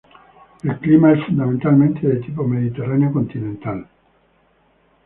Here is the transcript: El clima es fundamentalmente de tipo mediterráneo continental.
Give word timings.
El 0.63 0.79
clima 0.79 1.13
es 1.13 1.23
fundamentalmente 1.27 2.07
de 2.07 2.15
tipo 2.15 2.43
mediterráneo 2.43 3.13
continental. 3.13 3.87